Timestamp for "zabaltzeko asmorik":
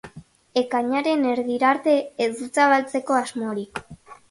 2.55-3.87